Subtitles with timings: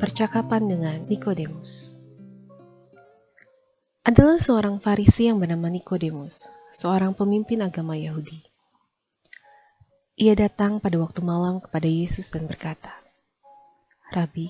[0.00, 2.00] Percakapan dengan Nikodemus
[4.00, 8.40] adalah seorang Farisi yang bernama Nikodemus, seorang pemimpin agama Yahudi.
[10.16, 12.88] Ia datang pada waktu malam kepada Yesus dan berkata,
[14.16, 14.48] "Rabi,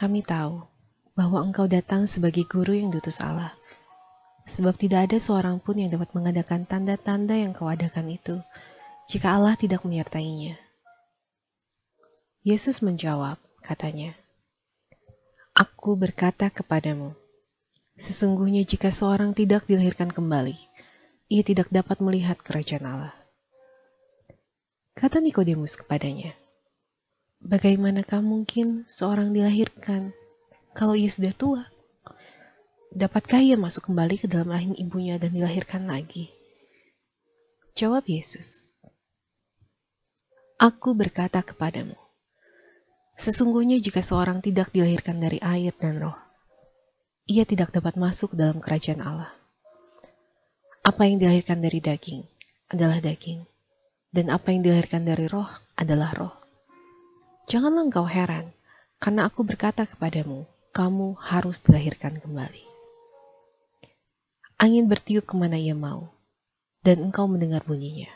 [0.00, 0.64] kami tahu
[1.12, 3.52] bahwa engkau datang sebagai guru yang diutus Allah,
[4.48, 8.40] sebab tidak ada seorang pun yang dapat mengadakan tanda-tanda yang kau adakan itu
[9.04, 10.65] jika Allah tidak menyertainya."
[12.46, 14.14] Yesus menjawab, katanya,
[15.50, 17.10] Aku berkata kepadamu,
[17.98, 20.54] sesungguhnya jika seorang tidak dilahirkan kembali,
[21.26, 23.14] ia tidak dapat melihat kerajaan Allah.
[24.94, 26.38] Kata Nikodemus kepadanya,
[27.42, 30.14] Bagaimanakah mungkin seorang dilahirkan
[30.70, 31.66] kalau ia sudah tua?
[32.94, 36.30] Dapatkah ia masuk kembali ke dalam rahim ibunya dan dilahirkan lagi?
[37.74, 38.70] Jawab Yesus,
[40.62, 42.05] Aku berkata kepadamu,
[43.16, 46.16] Sesungguhnya jika seorang tidak dilahirkan dari air dan roh,
[47.24, 49.32] ia tidak dapat masuk dalam kerajaan Allah.
[50.84, 52.20] Apa yang dilahirkan dari daging
[52.68, 53.40] adalah daging,
[54.12, 55.48] dan apa yang dilahirkan dari roh
[55.80, 56.34] adalah roh.
[57.48, 58.52] Janganlah engkau heran,
[59.00, 60.44] karena aku berkata kepadamu,
[60.76, 62.68] kamu harus dilahirkan kembali.
[64.60, 66.12] Angin bertiup ke mana ia mau,
[66.84, 68.12] dan engkau mendengar bunyinya.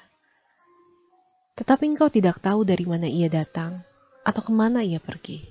[1.57, 3.81] Tetapi engkau tidak tahu dari mana ia datang
[4.25, 5.49] atau ke mana ia pergi.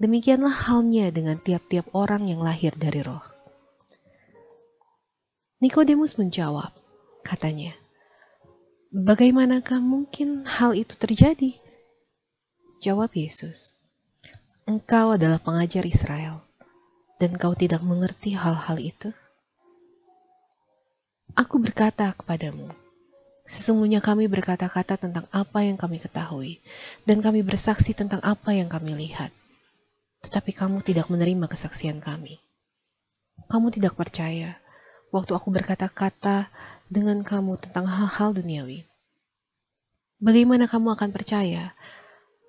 [0.00, 3.22] Demikianlah halnya dengan tiap-tiap orang yang lahir dari roh.
[5.62, 6.74] Nikodemus menjawab,
[7.24, 7.72] katanya,
[8.94, 11.58] Bagaimanakah mungkin hal itu terjadi?
[12.78, 13.74] Jawab Yesus,
[14.70, 16.44] Engkau adalah pengajar Israel,
[17.18, 19.10] dan kau tidak mengerti hal-hal itu?
[21.34, 22.70] Aku berkata kepadamu,
[23.44, 26.64] Sesungguhnya kami berkata-kata tentang apa yang kami ketahui,
[27.04, 29.28] dan kami bersaksi tentang apa yang kami lihat.
[30.24, 32.40] Tetapi kamu tidak menerima kesaksian kami.
[33.52, 34.56] Kamu tidak percaya
[35.12, 36.48] waktu aku berkata-kata
[36.88, 38.88] dengan kamu tentang hal-hal duniawi.
[40.24, 41.76] Bagaimana kamu akan percaya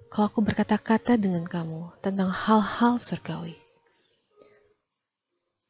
[0.07, 3.59] kalau aku berkata-kata dengan kamu tentang hal-hal surgawi?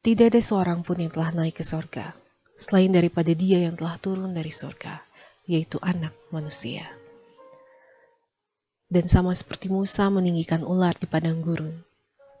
[0.06, 2.14] Tidak ada seorang pun yang telah naik ke sorga,
[2.54, 5.05] selain daripada dia yang telah turun dari surga
[5.46, 6.90] yaitu anak manusia.
[8.86, 11.82] Dan sama seperti Musa meninggikan ular di padang gurun,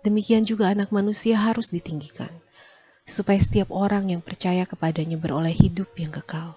[0.06, 2.30] demikian juga anak manusia harus ditinggikan,
[3.02, 6.54] supaya setiap orang yang percaya kepadanya beroleh hidup yang kekal.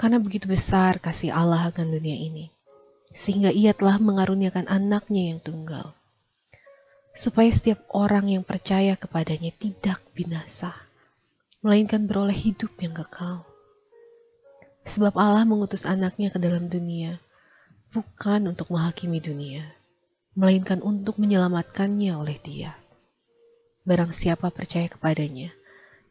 [0.00, 2.48] Karena begitu besar kasih Allah akan dunia ini,
[3.12, 5.92] sehingga ia telah mengaruniakan anaknya yang tunggal,
[7.12, 10.72] supaya setiap orang yang percaya kepadanya tidak binasa,
[11.60, 13.49] melainkan beroleh hidup yang kekal.
[14.90, 17.22] Sebab Allah mengutus anaknya ke dalam dunia,
[17.94, 19.62] bukan untuk menghakimi dunia,
[20.34, 22.74] melainkan untuk menyelamatkannya oleh dia.
[23.86, 25.54] Barang siapa percaya kepadanya,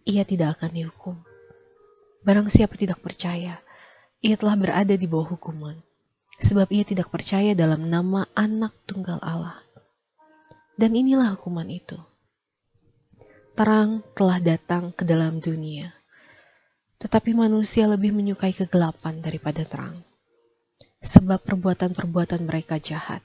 [0.07, 1.15] ia tidak akan dihukum.
[2.23, 3.59] Barang siapa tidak percaya,
[4.23, 5.75] ia telah berada di bawah hukuman,
[6.39, 9.59] sebab ia tidak percaya dalam nama anak tunggal Allah.
[10.79, 11.99] Dan inilah hukuman itu.
[13.59, 15.98] Terang telah datang ke dalam dunia,
[16.99, 20.03] tetapi manusia lebih menyukai kegelapan daripada terang,
[20.99, 23.23] sebab perbuatan-perbuatan mereka jahat.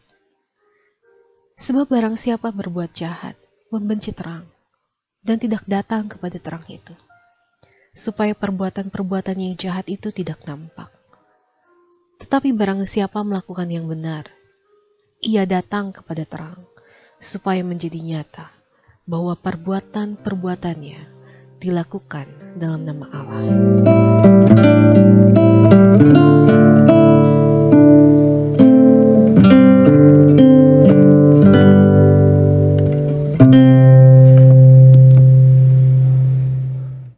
[1.58, 3.34] Sebab barang siapa berbuat jahat,
[3.74, 4.46] membenci terang,
[5.26, 6.94] dan tidak datang kepada terang itu,
[7.90, 10.90] supaya perbuatan-perbuatan yang jahat itu tidak nampak.
[12.22, 14.30] Tetapi barang siapa melakukan yang benar,
[15.18, 16.62] ia datang kepada terang,
[17.18, 18.54] supaya menjadi nyata
[19.02, 21.00] bahwa perbuatan-perbuatannya
[21.58, 24.03] dilakukan 那我们心中，